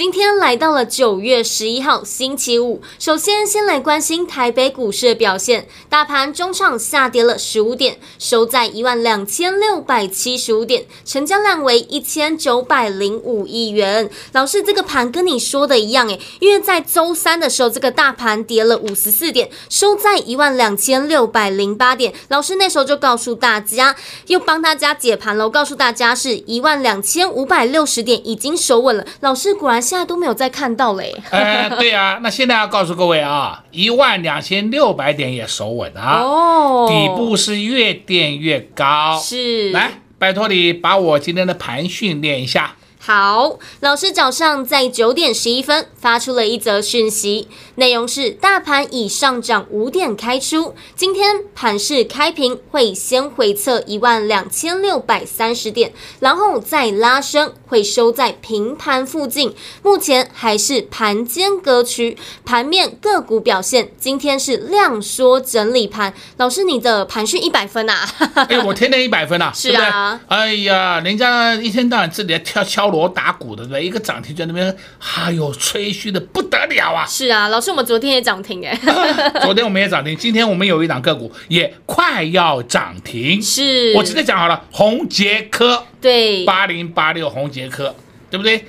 [0.00, 14.08] 今天来到了九月十一号星期五，首先先来关心台北股市的表现，大盘中场下跌了十五点，收在一万两千六百七十五点，成交量为一千九百零五亿元。
[14.32, 22.14] 老师，这个盘跟你说的一样诶，因为在周三的时候，这个大盘跌了五十四点，收在一万两千六百零八点。
[22.28, 23.94] 老师那时候就告诉大家，
[24.28, 29.04] 又帮大家解盘了，告诉大家是一万两千五百六十点已经守稳了。
[29.20, 29.89] 老师果然。
[29.90, 31.12] 现在都没有再看到嘞。
[31.30, 36.20] 哎，对啊，那现在要告诉各位啊，一万两千六百点也守稳啊。
[36.22, 39.18] 哦，底部是越垫越高。
[39.20, 42.76] 是，来，拜托你把我今天的盘训练一下。
[43.12, 59.56] 好，老师早上在九点十一分发出了一则讯息，内容是大盘已上涨五点开出，今天盘市开平会先回测一万两千六百三十点，然后再拉升，会收在平盘附近。
[59.82, 66.14] 目前还是盘间格局，盘面个股表现今天是量缩整理盘。
[66.36, 68.08] 老师，你的盘讯一百分啊？
[68.48, 70.20] 哎，我天天一百分啊， 是啊。
[70.28, 73.80] 哎呀，人家一天到晚这里跳敲锣打鼓的，对吧？
[73.80, 77.04] 一个涨停在那边，哎呦，吹嘘的不得了啊！
[77.06, 78.78] 是啊，老师，我们昨天也涨停哎，
[79.42, 83.40] 昨天我们也涨停，今天我们有一档个股也快要涨停。
[83.40, 87.94] 是，我直接讲好了，红杰科，对，八零八六红杰科，
[88.30, 88.64] 对不对？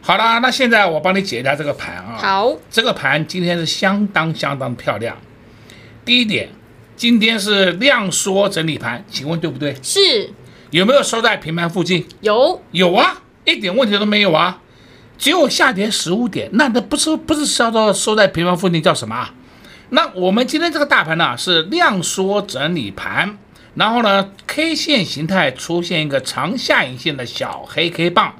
[0.00, 2.18] 好了，那现在我帮你解一下这个盘啊。
[2.18, 5.16] 好，这个盘今天是相当相当漂亮。
[6.04, 6.48] 第一点，
[6.96, 9.76] 今天是量缩整理盘，请问对不对？
[9.82, 10.30] 是。
[10.72, 12.04] 有没有收在平盘附近？
[12.22, 14.60] 有，有啊，一点问题都没有啊，
[15.18, 19.34] 只有下跌十五点，那那不是不是叫做收在平盘附近叫什么啊？
[19.90, 23.38] 那我们今天这个大盘呢是量缩整理盘，
[23.74, 28.34] 然后呢 K 线形态出现一个长下影线的小黑 K 棒，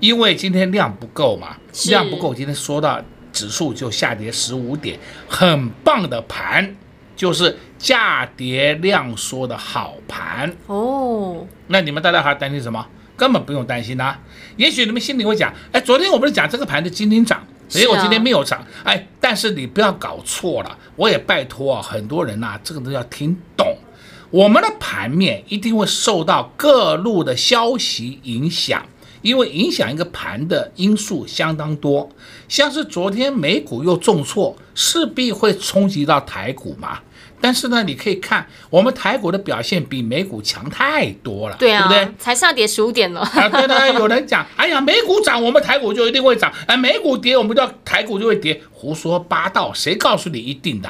[0.00, 1.56] 因为今天量不够嘛，
[1.88, 3.00] 量不够，今天说到
[3.32, 4.98] 指数就下跌十五点，
[5.28, 6.76] 很棒的盘。
[7.14, 12.84] 就是价跌量缩的好盘哦，那你们大家还担心什么？
[13.16, 14.20] 根本不用担心呐、啊。
[14.56, 23.76] 也许你们心里会讲，哎，昨天我不是讲这个盘子今天涨，结果今天没有涨，哎，但是你不要搞错了，我也拜托啊，很多人呐、啊，这个都要听懂，
[24.30, 28.84] 我们的盘面一定会受到各路的消息影响。
[29.22, 32.10] 因为影响一个盘的因素相当多，
[32.48, 36.98] 像是昨天美股又重挫，势必会冲击到台股嘛。
[37.42, 42.14] 但是呢，你可以看我们台股的表现比美股强太多了，对啊，对不对？
[42.18, 43.20] 才下跌十五点了。
[43.20, 50.88] 啊，对对，有人讲，哎呀，美股涨，我们台股就一定会涨；哎，美股跌，我们就台股就会跌，胡说八道，谁告诉你一定的？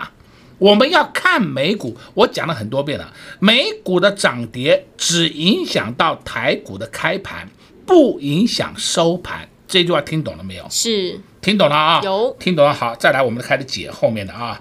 [0.58, 7.48] 我们要看美股，我讲了很多遍了，美股的涨跌只影响到台股的开盘。
[7.84, 10.64] 不影响收盘，这句话听懂了没有？
[10.70, 12.00] 是，听懂了啊。
[12.02, 12.72] 有，听懂了。
[12.72, 14.58] 好，再来，我们开始解后面的啊。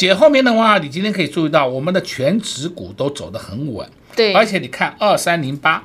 [0.00, 3.86] 解后面的话，你今天可以注意到，我们的全值股都走得很稳。
[4.16, 5.84] 对，而且你看二三零八，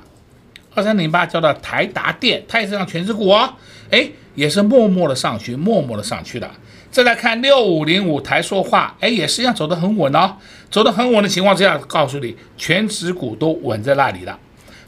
[0.73, 3.53] 二三零八叫做台达电，它也是让权值股哦，
[3.91, 6.49] 哎，也是默默的上去，默默的上去的。
[6.89, 10.37] 再来看六五零五台说话，哎，也是一样走得很稳哦，
[10.71, 14.39] 走得很稳的情况之下，告诉你，全值股都稳在那里了，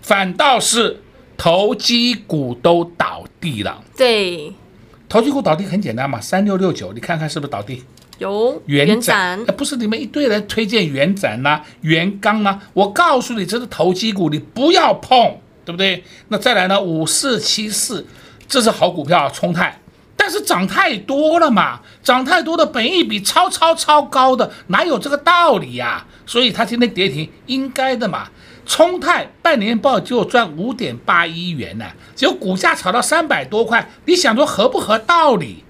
[0.02, 1.02] 反倒是。
[1.40, 4.52] 投机股都倒地了，对，
[5.08, 7.84] 投机股倒地很简单嘛，三六六九，你看看是不是倒地？
[8.18, 16.04] 有元展，不是你们一堆人推荐元展呐、啊、元刚啊，我告诉你，这是投机股，你不要碰，对不对？
[16.30, 18.06] 那再来呢，五四七四，
[18.48, 19.80] 这是好股票，冲泰，
[20.16, 26.06] 但是涨太多了嘛，涨太多的本益比超超超高的，哪有这个道理呀、啊？
[26.25, 28.28] 所以它今天跌停，应该的嘛。
[28.66, 31.86] 冲泰半年报就赚五点八一元呢，
[32.16, 35.63] 结果股价炒到三百多块，你想说合不合道理？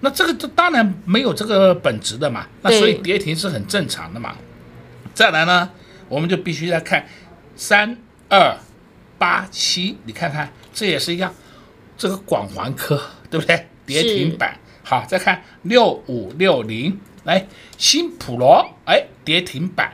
[0.00, 4.34] 那这个这当然没有这个本质的嘛，那所以跌停是很正常的嘛。
[5.14, 5.70] 再来呢，
[6.08, 7.06] 我们就必须来看
[7.54, 7.96] 三
[8.28, 8.56] 二
[9.18, 11.34] 八七，你看看这也是一样，
[11.98, 13.68] 这个广环科对不对？
[13.84, 14.56] 跌停板。
[14.82, 19.92] 好，再看六五六零，来，新普罗，哎，跌停板。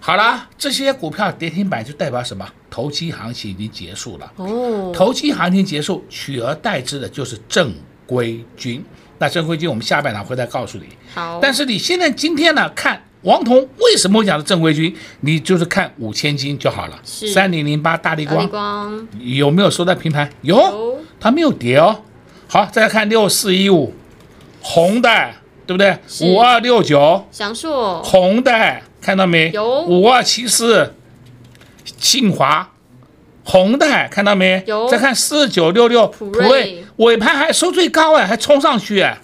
[0.00, 2.46] 好了，这些股票跌停板就代表什么？
[2.68, 4.32] 投机行情已经结束了。
[4.36, 7.74] 哦，投机行情结束，取而代之的就是正
[8.06, 8.84] 规军。
[9.18, 10.84] 那正规军，我们下半场会再告诉你。
[11.14, 16.98] 好，但是你现在今天呢，看王彤为什么讲的正规军，你就是看五千金就好了。
[17.04, 17.28] 是。
[17.32, 20.30] 三零零八大力光，有没有收在平盘？
[20.42, 20.98] 有，有。
[21.18, 22.02] 它没有跌哦。
[22.46, 23.92] 好，再来看六四一五，
[24.60, 25.08] 红的，
[25.66, 25.98] 对不对？
[26.06, 26.24] 是。
[26.24, 28.02] 五二六九，祥硕。
[28.02, 29.50] 红的，看到没？
[29.50, 29.82] 有。
[29.82, 30.94] 五二七四，
[31.98, 32.70] 信华，
[33.46, 34.62] 红的，看到没？
[34.66, 39.16] 有再看四九六六，普瑞尾盘还收最高哎，还冲上去哎，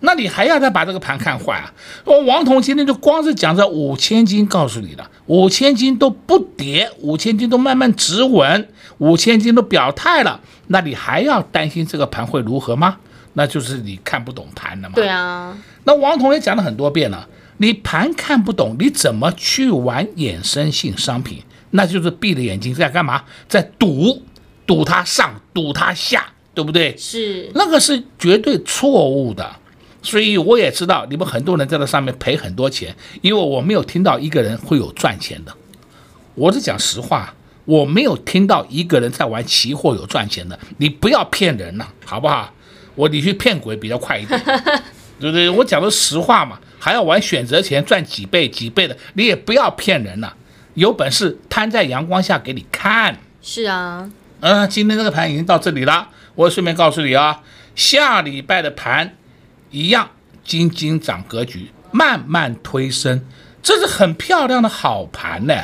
[0.00, 1.72] 那你还要再把这个盘看坏啊？
[2.04, 12.98] 我王彤今天就光是讲这五千金，告诉你了，五千金都不跌，五千金都慢慢止稳，五千金都表态了，那你还要担心这个盘会如何吗？
[13.32, 14.94] 那就是你看不懂盘了嘛。
[14.94, 17.26] 对啊，那王彤也讲了很多遍了，
[17.56, 21.42] 你盘看不懂，你怎么去玩衍生性商品？
[21.72, 23.22] 那就是闭着眼睛在干嘛？
[23.48, 24.22] 在赌，
[24.66, 26.24] 赌它上，赌它下，
[26.54, 26.96] 对不对？
[26.96, 29.56] 是那个是绝对错误的。
[30.02, 35.52] 所以我也知道你们很多人在这上面赔很多钱，因为我没有听到一个人会有赚钱的。
[36.34, 37.32] 我是讲实话，
[37.64, 40.58] 我没有听到一个人在玩期货有赚钱的。
[40.78, 42.52] 你不要骗人了，好不好？
[42.94, 44.38] 我你去骗鬼比较快一点，
[45.20, 45.48] 对不对？
[45.48, 50.34] 我讲的实话嘛，还要玩选择权赚几倍几倍的，你也不要骗人了。
[50.74, 53.18] 有本事摊在阳光下给你看。
[53.40, 54.10] 是啊，
[54.40, 57.42] 嗯，今天这个盘已经到这里了，我顺便告诉你啊，
[57.74, 59.16] 下礼拜的盘
[59.70, 60.10] 一样，
[60.44, 63.24] 金金涨格局，慢慢推升，
[63.62, 65.54] 这是很漂亮的好盘呢，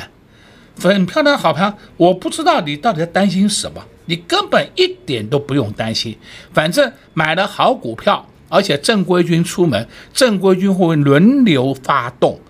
[0.81, 1.75] 很漂亮的好盘。
[1.97, 6.17] 我不知道你到底在担心什么，你根本一点都不用担心，
[6.53, 12.41] 反正买了好股票，而且正规军出门，正规军会轮流发动，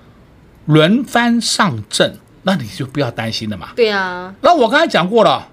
[0.66, 2.18] 轮番上阵。
[2.50, 3.70] 那你就不要担心了嘛。
[3.76, 5.50] 对啊，那我刚才讲过了，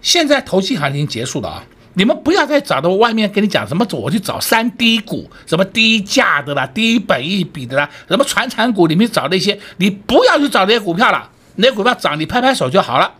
[0.00, 1.64] 现在投机行情结束了啊，
[1.94, 13.14] 你们不要再找到外面跟你讲什么，我去找三低股，什么低价的啦，低本一比的啦，什么传产股里面找那些，你不要去找那些股票了，那些股票涨你拍拍手就好了。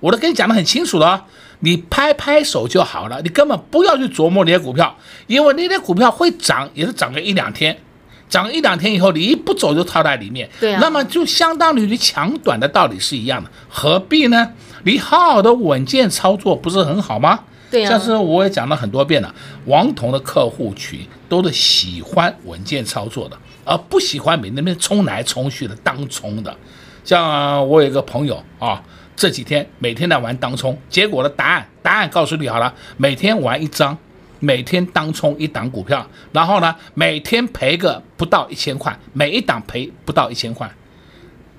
[0.00, 1.24] 我都跟你讲的很清楚了啊，
[1.60, 4.98] 你拍拍手就好了，你根本不要去琢磨那些股票，
[5.28, 7.78] 因为那些股票会涨，也是涨个一两天。
[8.28, 14.50] 涨一两天以后，你一不走就套在里面，对啊，那么就相当于你抢短的道理是一样的，何必呢？
[14.84, 17.40] 你好好的稳健操作不是很好吗？
[17.70, 19.34] 对啊，像是我也讲了很多遍了，
[19.66, 26.56] 王彤的客户群都是喜欢稳健操作的，而不喜欢每那边冲来冲去的当冲的。
[27.04, 28.82] 像我有一个朋友啊，
[29.14, 33.96] 这几天每天在玩当冲，结果的答案答案告诉你好了，每天玩一张。
[34.40, 40.70] 每天当冲一档股票，然后呢，每天赔个不到一千块，每一档赔不到一千块。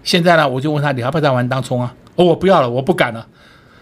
[0.04, 1.94] 现在呢，我就问他，你要不要再玩当冲啊？
[2.16, 3.28] 哦，我不要了，我不敢了。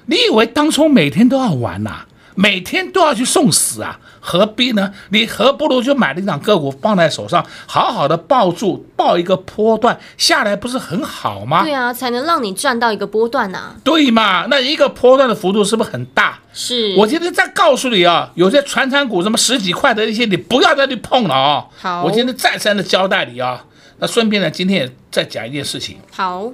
[0.08, 4.00] 你以为当冲每天都要玩呐、每天都要去送死啊？
[4.20, 4.92] 何必呢？
[5.10, 11.64] 你何不如就买了一档个股放在手上，好好的抱住，抱一个波段下来，不是很好吗？
[11.64, 13.76] 对啊，才能让你赚到一个波段呐、啊。
[13.84, 14.48] 对嘛？
[14.50, 16.40] 那一个波段的幅度是不是很大？
[16.54, 16.96] 是。
[16.98, 21.66] 我今天再告诉你啊，有些传产股什么十几块的一些，你不要再去碰了啊。
[21.78, 22.04] 好。
[22.04, 23.66] 我今天再三的交代你啊。
[24.00, 26.00] 那顺便呢，今天也再讲一件事情。
[26.12, 26.51] 好。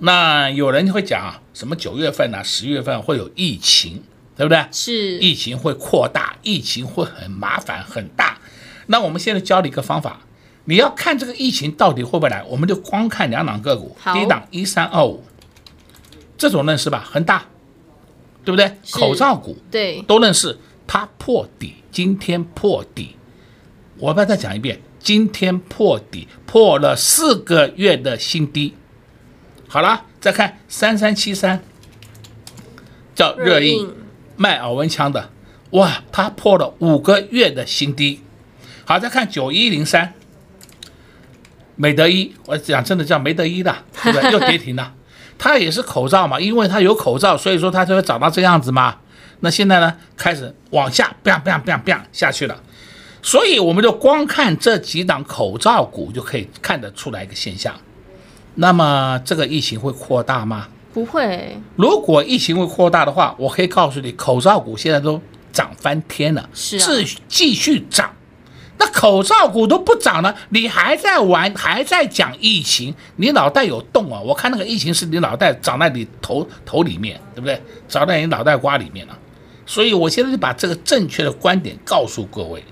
[0.00, 4.02] 那有人会讲啊，什么九月份啊、十月份会有疫情。
[4.38, 4.64] 对不对？
[4.70, 8.38] 是，疫情会扩大，疫情会很麻烦很大。
[8.86, 10.20] 那我们现在教你一个方法，
[10.66, 13.96] 你要看这个疫情到底会不会来，我们就光看两档个股。
[14.14, 15.24] 第一档一三二五，
[16.36, 17.46] 这种认识吧，恒大，
[18.44, 18.72] 对不对？
[18.92, 20.56] 口罩股，对，都认识。
[20.86, 23.16] 它破底，今天破底，
[23.98, 28.74] 我们要再讲一遍，今天破底，破了四个月的新低。
[29.66, 31.60] 好了，再看三三七三，
[33.16, 33.92] 叫热映。
[34.38, 35.28] 卖耳温枪的，
[35.72, 38.22] 哇，它破了五个月的新低。
[38.86, 40.14] 好，再看九一零三，
[41.76, 44.30] 美德一，我讲真的叫美德一的，对不对？
[44.32, 44.94] 又跌停了。
[45.36, 48.96] 它也是口罩嘛，因为它有口罩，所以说它就会涨到这样子嘛。
[49.40, 52.58] 那现在呢，开始往下，bang bang bang bang 下去了。
[53.20, 57.74] 所以我们就光看这几档口罩股就可以看得出来一个现象。
[58.54, 60.68] 那么这个疫情会扩大吗？
[60.98, 61.56] 不会。
[61.76, 65.20] 如果疫情会扩大的话，我可以告诉你，口罩股现在都
[65.52, 66.80] 涨翻天了，是
[67.28, 68.12] 继续涨。
[68.78, 74.20] 那口罩股都不涨了，你还在玩，还在讲疫情，你脑袋有洞啊？
[74.20, 77.62] 我看那个疫情是你脑袋长在你头头里面，对不对？
[77.88, 79.16] 长在你脑袋瓜里面了。
[79.66, 82.64] 所以我现在就把这个正确的观点告诉各位，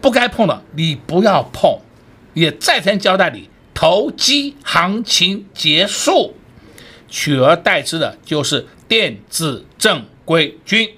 [0.00, 1.78] 不该碰的你不要碰，
[2.32, 6.34] 也再三交代你，投机行情结束，
[7.10, 10.88] 取而代之的就是电子正规军。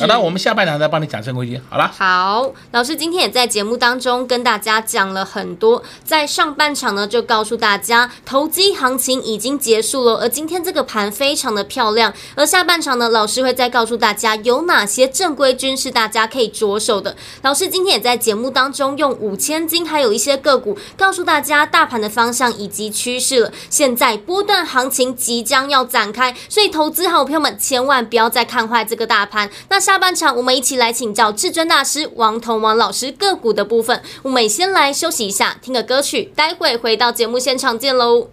[0.00, 1.60] 好的，我们下半场再帮你讲正规军。
[1.68, 12.10] 好了，好，老师今天也在节目当中跟大家讲了很多，在上半场呢就告诉大家投机行情已经结束了，而今天这个盘非常的漂亮。
[12.34, 17.14] 而下半场呢，老师会再告诉大家有哪些正规军是大家可以着手的。
[17.42, 23.52] 老师今天也在节目当中用五千金还有一些个股告诉大家大盘的方向以及趋势了。
[23.68, 29.50] 现在波段行情即将要展开，所以投资好朋友们千万不要再看坏这个大盘。
[29.68, 34.02] 那下半场，我们一起来请教至尊大师王彤王老师个股的部分。
[34.22, 38.28] 我们先来休息一下，听个歌曲，待会回到节目现场见喽。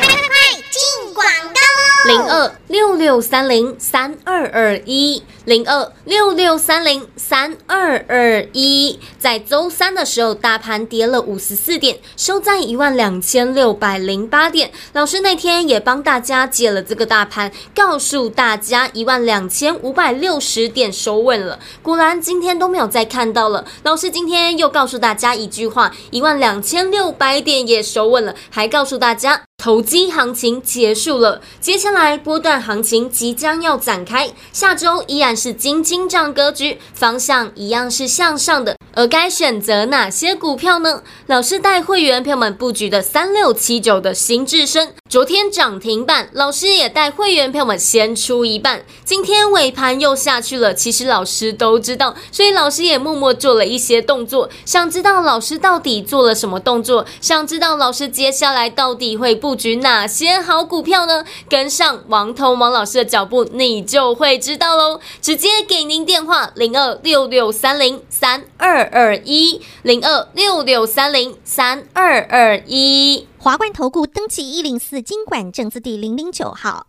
[0.00, 1.60] 快快快，进广告
[2.06, 2.06] 喽！
[2.06, 5.22] 零二六六三零三二二一。
[5.50, 14.70] 零二六六三零三二二一，在周三的时候，大盘跌了五十四点，收在一万两千六百零八点。
[14.92, 21.58] 老师那天也帮大家解了这个大盘，告诉大家一万两千五百六十点收稳了。
[21.82, 23.64] 果然今天都没有再看到了。
[23.82, 35.39] 老师今天又告诉大家一句话，一万两千六百点也收稳了，还告诉大家投机行情结束了，接下来波段行情即将要展开，下周依然。
[35.40, 41.02] 是金金涨格局，方向一样是向上的，而该选择哪些股票呢？
[41.26, 50.74] 老师带会员朋友们布局的三六七九的新智深，昨天涨停板，老师也带会员朋友们先出一半，今天尾盘又下去了。
[50.74, 54.50] 其实老师都知道，所以老师也默默做了一些动作。
[54.66, 57.06] 想知道老师到底做了什么动作？
[57.22, 61.24] 想知道老师接下来到底会布局哪些好股票呢？
[61.48, 65.00] 跟上王彤王老师的脚步，你就会知道喽。
[65.22, 76.86] 直接给您电话零二六六三零三二二一零二六六三零三二二一华冠投顾登记一零四经管证字第零零九号。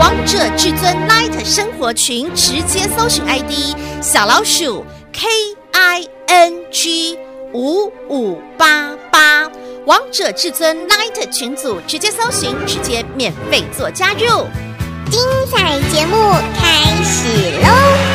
[0.00, 5.26] 王者至尊 Light 生活群直接搜寻 ID 小老鼠 K
[5.72, 7.18] I N G
[7.52, 9.50] 五五八八，
[9.86, 14.46] 王者至尊 Light 群组直接搜寻，直接免费做加入。
[15.10, 15.20] 精
[15.50, 16.16] 彩节目
[16.54, 18.07] 开始喽！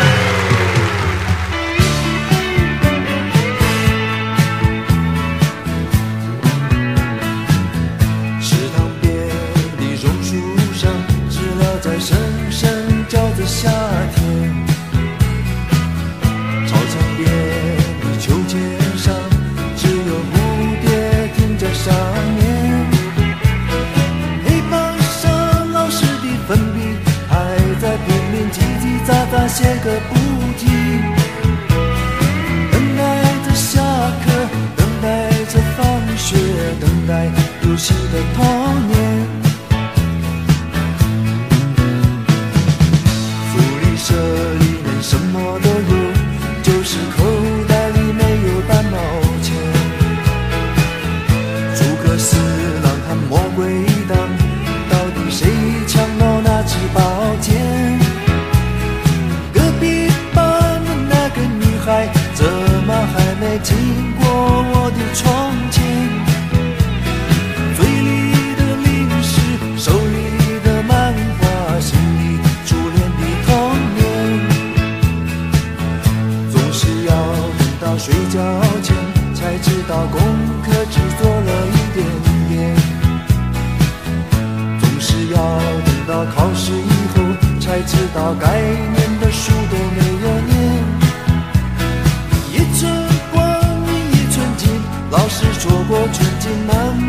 [29.53, 30.15] 歇个不
[30.57, 30.67] 停，
[32.71, 33.01] 等待
[33.45, 33.79] 着下
[34.25, 34.25] 课，
[34.75, 35.85] 等待着放
[36.17, 36.35] 学，
[36.81, 37.29] 等待
[37.61, 38.62] 游戏的童
[96.43, 97.02] 过，春尽漫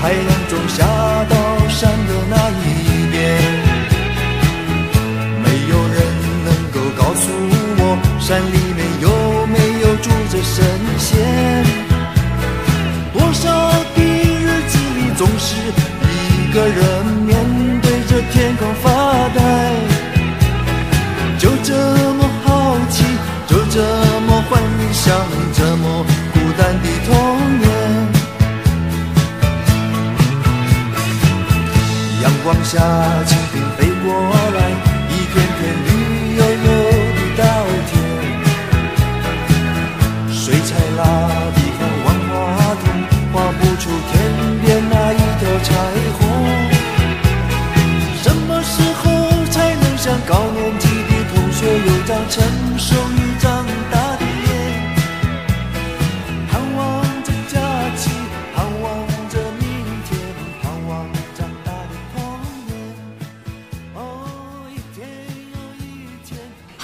[0.00, 0.86] 太阳中下
[1.28, 3.18] 到山的那一边，
[5.44, 5.96] 没有人
[6.42, 7.24] 能够告诉
[7.78, 7.82] 我
[8.18, 8.69] 山里。
[32.70, 32.78] 下，
[33.26, 34.14] 蜻蜓飞过
[34.54, 34.58] 来，
[35.10, 35.88] 一片片绿
[36.36, 36.68] 油油
[37.16, 37.42] 的稻
[37.90, 37.92] 田。
[40.30, 41.02] 水彩蜡
[41.56, 42.32] 笔和万花
[42.76, 42.82] 筒，
[43.32, 44.12] 画不出天
[44.62, 45.68] 边那一条彩
[46.16, 46.20] 虹。
[48.22, 48.72] 什么时
[49.02, 49.02] 候
[49.50, 52.38] 才能像高年级的同学，有张成
[52.78, 52.94] 熟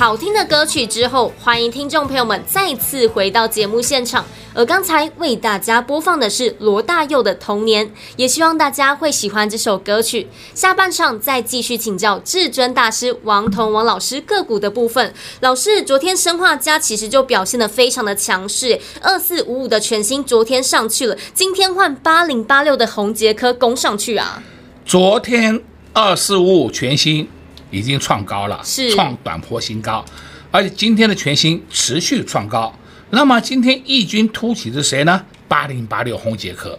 [0.06, 4.24] 好听的歌曲之后，欢迎听众朋友们再次回到节目现场。
[4.54, 7.84] 而刚才为大家播放的是罗大佑的《童年》，
[8.14, 10.28] 也希望大家会喜欢这首歌曲。
[10.54, 15.12] 下半场再继续请教至尊大师王彤王老师个股的部分。
[15.40, 24.40] 老师，昨天生化家其实就表现得非常的强势，二四五五的全新昨天上去了，今天换八零八六的红杰科攻上去啊。
[24.84, 25.60] 昨天
[25.92, 27.28] 二四五五全新
[27.76, 30.04] 已经创高了，是创短波新高，
[30.50, 32.74] 而且今天的全新持续创高。
[33.10, 35.24] 那么今天异军突起的是谁呢？
[35.46, 36.78] 八零八六红杰克，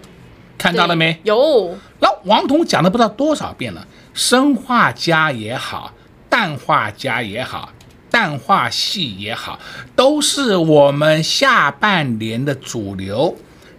[0.57, 1.19] 看到了没？
[1.23, 1.77] 有。
[1.99, 5.93] 那王彤讲了不知道多少遍了，生化镓也好，
[6.29, 7.71] 氮化镓也好，
[8.09, 9.59] 氮化系也好，
[9.95, 13.37] 都是我们下半年的主流。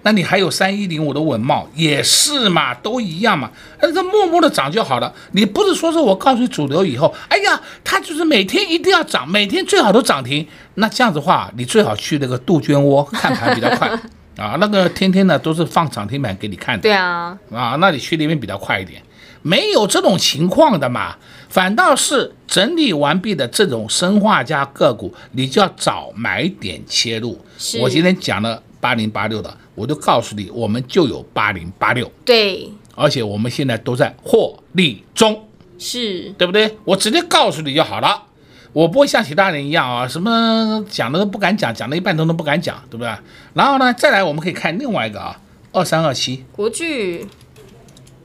[0.09, 3.51] 那你还有三一零五的稳茂也是嘛，都一样嘛，
[3.83, 5.15] 那这默默的涨就好了。
[5.33, 10.49] 你不是说是我告诉你主流以后，哎呀，它就是每天一定要涨，每天最好都涨停。
[10.77, 13.87] 那这样子的话，你最好去那个杜鹃窝看盘比较快
[14.39, 16.81] 啊，那个天天呢都是放涨停板给你看的。
[16.81, 19.03] 对啊，啊，那你去那边比较快一点。
[19.43, 21.15] 没有这种情况的嘛，
[21.51, 27.39] 反倒是整理完毕的这种生化加个股，你就要找买点切入。
[27.79, 29.57] 我今天讲了八零八六的。
[29.75, 35.47] 我就告诉你，我们就有八零八六，对，而且我们现在都在获利中，
[35.79, 36.77] 是对不对？
[36.85, 38.25] 我直接告诉你就好了，
[38.73, 43.13] 我不会像其他人一样啊，什么讲的都不敢讲，讲了一半都都不敢讲，对不对？
[43.55, 47.25] 然后呢，再来我们可以看另外一个啊，二三二七国巨，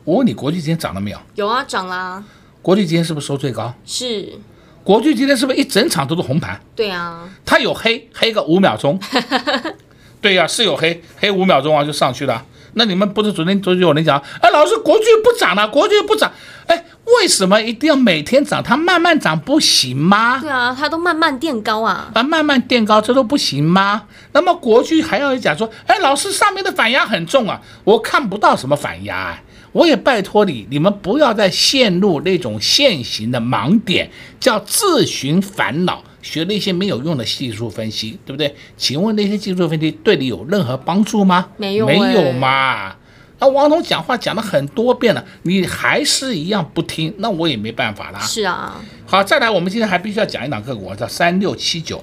[0.04, 1.20] 我问你，国巨今天涨了没有？
[1.36, 2.24] 有啊，涨啦。
[2.64, 3.72] 国巨今天是不是收最高？
[3.86, 4.40] 是。
[4.84, 6.60] 国巨今天是不是一整场都是红盘？
[6.76, 9.00] 对啊，它有黑黑个五秒钟。
[10.24, 12.44] 对呀、啊，是有黑黑五秒钟啊，就上去了。
[12.76, 16.32] 那你们不是昨天昨天有人讲，哎，老师国剧不涨了，国剧不涨，
[16.66, 16.86] 哎，
[17.20, 18.64] 为什么一定要每天涨？
[18.64, 20.40] 它慢慢涨不行吗？
[20.40, 24.04] 对啊，它都慢慢垫高啊，啊，慢慢垫高，这都不行吗？
[24.32, 29.42] 那么国剧还要讲说，哎，老师上面的反压很重啊，我看不到什么反压啊。
[29.74, 34.10] 我也拜托你，你们不要再陷入那种现行的盲点，
[34.40, 36.04] 叫自寻烦恼。
[36.24, 38.56] 学那些没有用的技术分析，对不对？
[38.76, 41.50] 请问那些技术分析对你有任何帮助吗？
[41.58, 42.96] 没有，没有嘛。
[43.40, 48.20] 那王总讲话讲了很多遍了，你还是一样不听，那我也没办法啦。
[48.22, 48.82] 是啊。
[49.06, 52.02] 好，再来，我们今天还必须要讲一档个股，叫三六七九，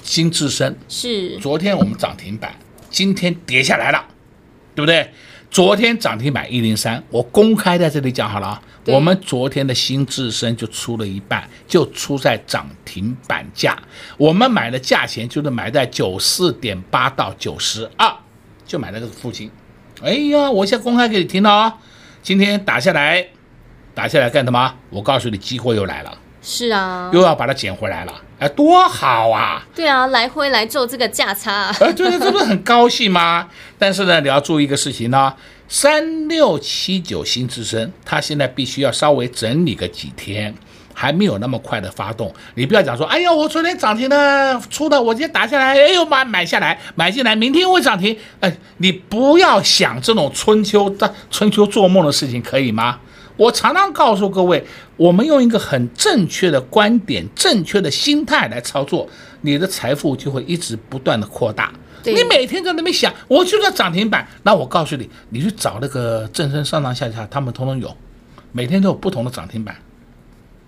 [0.00, 0.78] 金智深。
[0.88, 1.36] 是。
[1.38, 2.54] 昨天我们涨停板，
[2.88, 4.06] 今天跌下来了，
[4.76, 5.10] 对不对？
[5.52, 8.62] 昨天涨停板一零三，我公开在这里讲好了啊。
[8.86, 13.76] 我们昨天的新智深就出了一半，就出在涨停板价。
[14.16, 18.10] 我们买的价钱就是买在九四点八到九十二，
[18.64, 19.50] 就买在这个附近。
[20.02, 21.76] 哎呀，我现在公开给你听了啊。
[22.22, 23.22] 今天打下来，
[23.94, 24.74] 打下来干什么？
[24.88, 26.18] 我告诉你，机会又来了。
[26.40, 28.14] 是啊，又要把它捡回来了。
[28.42, 29.64] 哎，多好啊！
[29.72, 33.48] 对啊，来回来做这个价差，啊哎，对对，这不是很高兴吗？
[33.78, 35.32] 但是呢，你要注意一个事情呢，
[35.68, 40.52] 三六七九新智深，它现在必须要稍微整理个几天，
[40.92, 42.34] 还没有那么快的发动。
[42.56, 48.18] 你不要讲说，哎呀，我昨天涨停的出的，我今天打下来，哎呦妈，买下来，买进来，明天会涨停。
[48.40, 52.98] 哎，你不要想这种春秋的春秋做梦的事情，可以吗？
[53.42, 54.64] 我常常告诉各位，
[54.96, 59.08] 我们用一个很正确的观点、正确的心态来操作，
[59.40, 61.72] 你的财富就会一直不断的扩大。
[62.04, 67.96] 你每天在那边想，我就要涨停板，那我告诉你，你去找那个正身上上下下，他们通通有，
[68.52, 69.74] 每天都有不同的涨停板，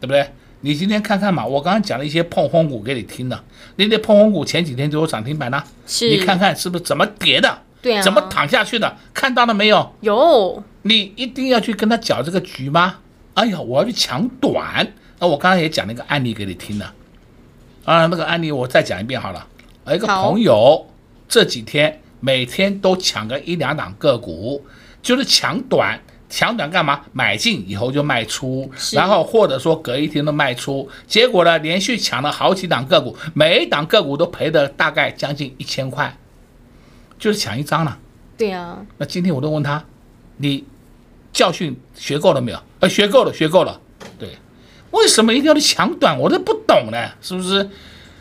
[0.01, 0.29] 对不对？
[0.63, 3.45] 你今天看看嘛，我刚刚讲了一些碰红股给你听的，
[3.77, 7.57] 那些碰红股前几天就有涨停板呢，是你看看是不是怎么跌的？
[7.85, 8.97] 对啊，怎么躺下去的？
[9.13, 9.95] 看到了没有？
[10.01, 10.63] 有。
[10.83, 12.97] 你一定要去跟他搅这个局吗？
[13.35, 14.95] 哎呀，我要去抢短。
[15.19, 16.93] 那我刚才也讲了一个案例给你听了，
[17.85, 19.47] 啊，那个案例我再讲一遍好了。
[19.85, 20.87] 我一个朋友
[21.29, 24.65] 这几天每天都抢个一两档个股，
[25.03, 27.03] 就是抢短，抢短干嘛？
[27.13, 36.15] 买进以后就卖出，然后或者说隔一天都卖出，结果呢，连续抢了好几档个股，每一档个股都赔的大概将近一千块，
[37.25, 37.99] 就是抢一张了。
[38.37, 39.83] 对啊，那今天我都问他，
[40.37, 40.63] 你
[41.33, 42.63] 教训学够了没有？
[42.81, 43.81] 呃，学够了，学够了。
[44.19, 44.29] 对，
[44.91, 46.21] 为什么一定要抢短？
[46.21, 47.71] 我都不懂呢，是不是？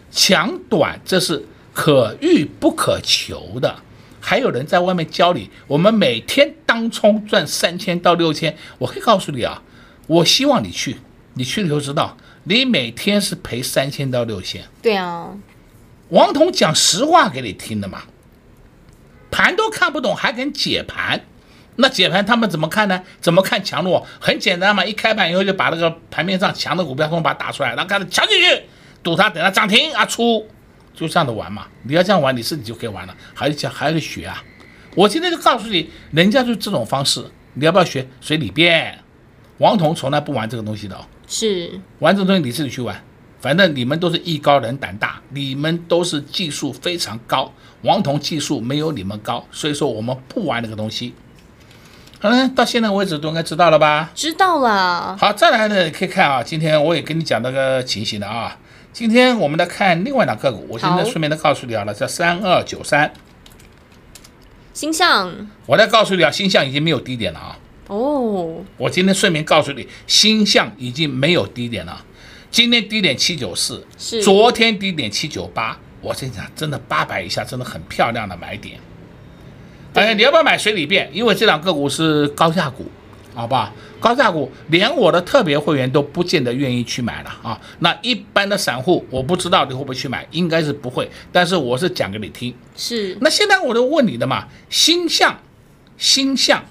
[0.09, 3.75] 抢短这是可遇不可求的。
[4.21, 8.55] 还有人在外面教你，我们每天当冲赚三千到六千。
[8.77, 9.61] 我可以告诉你啊，
[10.07, 10.95] 我希望你去，
[11.33, 14.63] 你去了以后知道，你每天是赔三千到六千。
[14.81, 15.37] 对啊，
[16.07, 18.03] 王彤讲实话给你听的嘛，
[19.33, 21.19] 盘都看不懂还敢解盘，
[21.77, 23.01] 那解盘他们怎么看呢？
[23.19, 24.05] 怎么看强弱？
[24.21, 28.61] 很简单嘛，一开盘以后就把那个盘面上强的股票通通把它打出来，然后开始强进去，
[29.01, 30.47] 赌它等它涨停啊出，
[30.93, 31.65] 就这样的玩嘛。
[31.81, 34.43] 你要这样玩，你自己就可以玩了，还要讲还要学啊。
[34.95, 38.07] 我今天就告诉你，人家就这种方式，你要不要学？
[38.21, 38.99] 随你便。
[39.57, 41.03] 王彤从来不玩这个东西的哦。
[41.27, 43.03] 是玩这个东西你自己去玩，
[43.39, 47.51] 反正你们都是艺高人胆大，你们都是技术非常高。
[47.83, 51.13] 王彤技术没有你们高，所以说我们不玩那个东西。
[52.19, 54.09] 好了，到现在为止都应该知道了吧？
[54.15, 55.17] 知道了。
[55.17, 58.57] 好，再来呢，可以看啊，今天我也跟你讲那个情形了啊。
[58.93, 63.11] 今天我们来看另外两个个股，我现在顺便的告诉你好了，叫三二九三，
[64.73, 67.59] 星象我再告诉你啊，星象已经没有低点了啊。
[67.87, 72.05] 哦，我今天顺便告诉你，星象已经没有低点了。
[72.49, 75.77] 今天低点七九四，是昨天低点七九八。
[76.03, 78.77] 我跟你讲，真的八百以下真的很漂亮的买点。
[79.93, 81.09] 哎，你要不要买水里变？
[81.13, 82.85] 因为这两个股是高价股，
[83.33, 83.73] 好不好？
[83.99, 87.61] 高价股连我的特别会员都不见得愿意去买了啊。
[87.79, 91.09] 那一般的散户，我不知道你会不会去买，应该是不会。
[91.31, 92.53] 但是我是讲给你听。
[92.75, 95.39] 是那现在我就问你的嘛，星象，
[95.97, 96.65] 星象，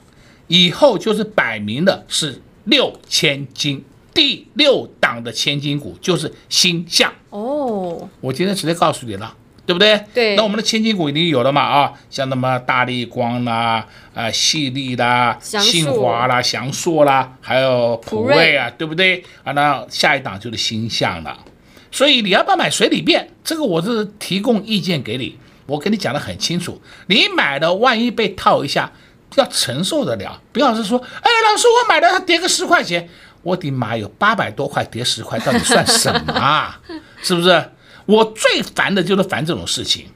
[0.49, 7.13] 以后就是摆明的是六千金，第六档的千金股就是星象。
[7.31, 9.35] 哦，我今天直接告诉你了，
[9.67, 10.03] 对不对？
[10.15, 19.23] 对那我们的千金股已经有了嘛啊，像那么大立光啦、啊细丽啦、祥硕信华啦、祥硕啦，还有普瑞啊，对不对？
[19.45, 21.39] 啊，那下一档就是星象了。
[21.91, 23.29] 所以你要不要买随你便？
[23.45, 26.81] 这个我是提供意见给你，我跟你讲的很清楚。
[27.07, 28.93] 你买的万一被套一下，
[29.37, 33.09] 要承受得了，不要是说，哎，老师我买的它跌个十块钱。
[33.43, 36.81] 我的妈，有八百多块跌十块，到底算什么啊？
[37.23, 37.71] 是不是？
[38.07, 40.07] 我最烦的就是烦这种事情。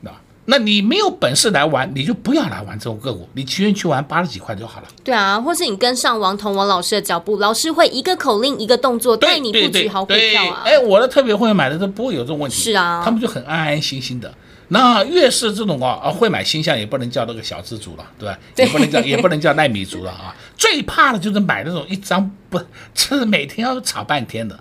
[0.00, 0.10] 那，
[0.46, 4.88] 那你没有本事来玩，你就不要来玩这种个股，你情愿去玩八十几块就好了。
[5.02, 10.62] 对啊，或是你跟上王彤王老师的脚步，老师会一个口令一个动作带你布局好股票啊。
[10.64, 12.56] 哎，我的特别会员买的都不会有这种问题。
[12.56, 14.32] 是啊，他们就很安安心心的。
[14.74, 18.38] 那越是这种啊啊会买星象也不能叫那个小资族了，对吧？
[18.56, 20.34] 也不能叫也不能叫奈米族了啊。
[20.58, 22.60] 最怕的就是买那种一张不，
[22.92, 24.58] 这是每天要炒半天的。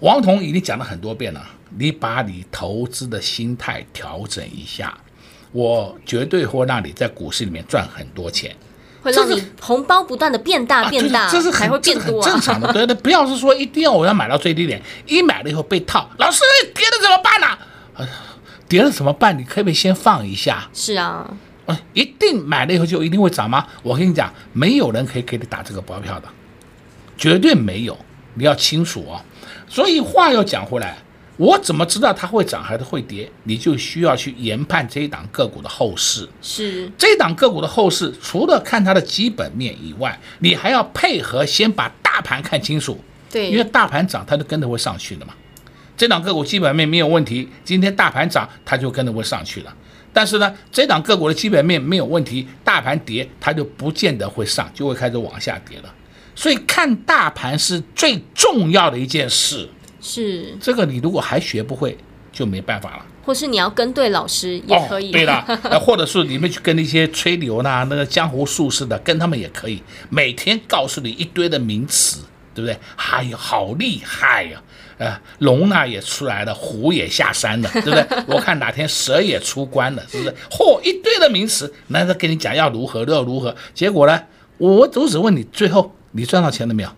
[0.00, 1.42] 王彤已经讲了很多遍了，
[1.78, 4.96] 你把你投资的心态调整一下，
[5.52, 8.54] 我绝对会让你在股市里面赚很多钱，
[9.02, 12.94] 会让你红包不断的变大变大，啊、这是还会变很正常的。
[12.96, 16.42] 不要是说一定要我要买到最低点，一买了以后被套，老师
[16.74, 17.58] 跌了怎么办呢、
[18.68, 19.38] 跌了怎么办？
[19.38, 20.68] 你可不可以先放一下？
[20.74, 21.28] 是啊，
[21.66, 23.66] 啊，一定买了以后就一定会涨吗？
[23.82, 26.28] 我跟你讲，没有人可以给你打这个包票的，
[27.16, 27.98] 绝对没有，
[28.34, 29.20] 你要清楚哦。
[29.68, 30.98] 所以话又讲回来，
[31.36, 33.30] 我怎么知道它会涨还是会跌？
[33.44, 36.28] 你就需要去研判这一档个股的后市。
[36.42, 42.98] 是这一档个股的后市，除了看它的基本面以外，你还要配合先把大盘看清楚。
[43.30, 45.34] 对，因为大盘涨，它就跟着会上去的嘛。
[45.98, 49.76] 这档个股基本面没有问题，今天大盘涨，它就跟着会上去了。
[50.12, 55.94] 但是呢，这档个股的基本面没有问题，大盘跌，它就不见得会上，就会开始往下跌了。
[56.36, 59.68] 所以看大盘是最重要的一件事，
[60.00, 61.98] 是这个你如果还学不会，
[62.32, 63.04] 就没办法了。
[63.24, 65.42] 或是你要跟对老师也可以，哦、对的，
[65.80, 72.20] 或者是你们去跟那些吹牛啦、那个江湖术士的，跟他们也可以，每天告诉你一堆的名词，
[72.54, 72.78] 对不对？
[72.96, 74.64] 哎呀，好厉害呀、啊！
[74.98, 78.06] 呃，龙呢也出来了，虎也下山了，对不对？
[78.28, 80.34] 我看哪天蛇也出关了，是不是？
[80.50, 84.22] 嚯，一堆的名词，那他跟你讲要如何要如何，结果呢，
[84.58, 85.94] 我我只问你最后。
[86.12, 86.88] 你赚到钱了没有？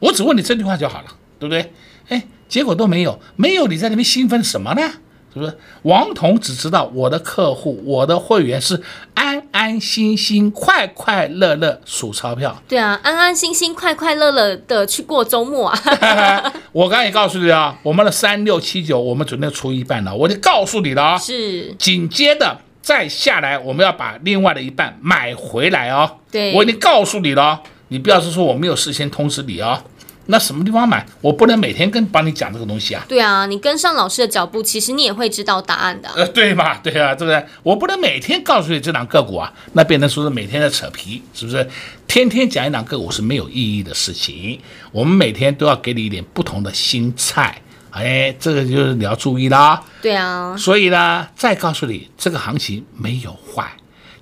[0.00, 1.72] 我只问你这句话就好了，对不对？
[2.08, 4.94] 哎，结果都没有，没有，你在那边兴奋什么呢？
[5.34, 5.52] 是不是？
[5.82, 8.80] 王彤只知道我的客户、我的会员是
[9.14, 12.56] 安安心心、快快乐乐数钞票。
[12.68, 16.52] 对啊，安安心心、快快乐乐的去过周末啊。
[16.70, 21.18] 我刚才也告诉你啊，我们的三六七九，我们准备出一半了，我就告诉你了啊。
[21.18, 21.74] 是。
[21.74, 26.18] 紧接着再下来，我们要把另外的一半买回来哦。
[26.30, 26.54] 对。
[26.54, 29.82] 我已经告诉你了，你不要是说我没有事先通知你啊。
[30.26, 31.04] 那什么地方买？
[31.20, 33.04] 我不能每天跟帮你讲这个东西啊。
[33.06, 36.08] 对啊，你跟上老师的脚步，其实你也会知道答案的。
[36.16, 36.78] 呃，对嘛？
[36.78, 37.46] 对啊，对不对？
[37.62, 41.68] 我不能每天告诉你这档个股啊，那变成说是每天在扯皮，是不是？
[42.06, 44.58] 天天讲一档个股是没有意义的事情。
[44.92, 47.60] 我们每天都要给你一点不同的新菜，
[47.90, 49.82] 哎，这个就是你要注意啦。
[50.00, 50.56] 对啊。
[50.56, 53.70] 所以呢，再告诉你，这个行情没有坏，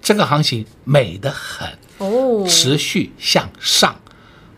[0.01, 3.95] 这个行情美得很哦，持续向上，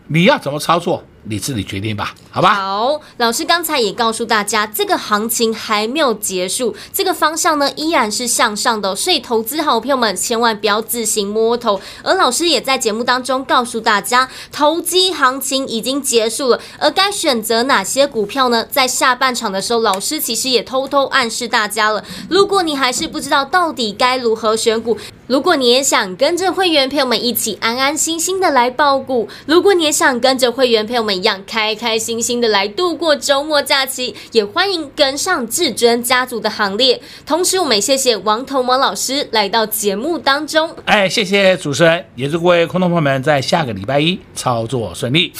[0.07, 1.03] 你要怎么操作？
[1.27, 2.53] 你自己决定吧，好吧？
[2.53, 11.81] 好，老师刚才也告诉大家，这个行情还没有结束，这个方向呢依然是向上的，所以投资好朋友们千万不要自行摸头。
[12.03, 18.65] 而老师也在节目当中告诉大家，投机行情已经结束了，而该选择哪些股票呢？
[18.69, 22.03] 在下半场的时候，老师其实也偷偷暗示大家了。
[22.29, 37.01] 如果你还是不知道到底该如何选股，如果你也想跟着会员朋友们一起安安心心的来报股，如果你也想跟着会员朋友们一样开开心心的来度过周末假期，也欢迎跟上至尊家族的行列。
[37.25, 40.69] 同时，我们也谢谢王头毛老师来到节目当中。
[40.85, 45.31] 哎，谢谢主持人，也祝各位空头朋友们在下个礼拜一操作顺利。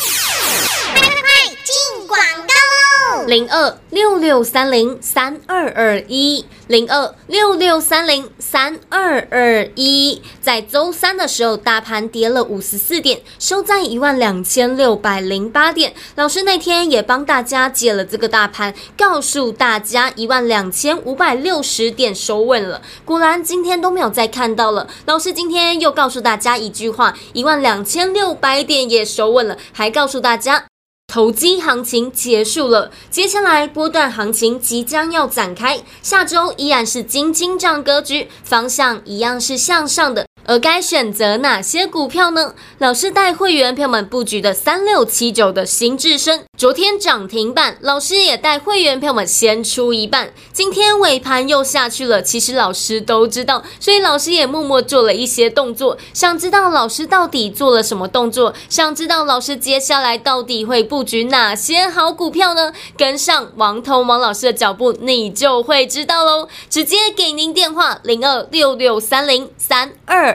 [3.27, 10.21] 零二六六三零三二二一，零二六六三零三二二一。
[10.41, 15.93] 在周三的时候，大盘跌了五十四点，收在一万两千六百零八点。
[16.15, 22.81] 老师那天也帮大家解了这个大盘，告诉大家一万两千五百六十点收稳了。
[23.03, 24.87] 果然今天都没有再看到了。
[25.07, 30.65] 老师今天又告诉大家一句话，一万两千六百点也收稳了，还告诉大家。
[31.07, 35.79] 投机行情结束了，接下来波段行情即将要展开。
[36.01, 40.25] 下周依然是金金涨格局，方向一样是向上的。
[40.45, 42.53] 而该选择哪些股票呢？
[42.77, 52.21] 老师带会员朋友们布局的三六七九的新智深，昨天涨停板，老师也带会员朋友们先出一半，今天尾盘又下去了。
[52.21, 55.97] 其实老师都知道，所以老师也默默做了一些动作。
[56.13, 58.53] 想知道老师到底做了什么动作？
[58.69, 62.71] 想知道老师接下来到底会布局哪些好股票呢？
[62.97, 66.47] 跟上王彤王老师的脚步，你就会知道喽。
[66.69, 70.34] 直接给您电话零二六六三零三二。